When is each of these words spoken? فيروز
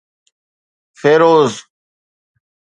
فيروز 1.03 1.55